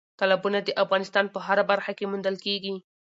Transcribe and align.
تالابونه 0.19 0.59
د 0.63 0.69
افغانستان 0.83 1.25
په 1.33 1.39
هره 1.47 1.63
برخه 1.71 1.91
کې 1.97 2.09
موندل 2.11 2.35
کېږي. 2.45 2.73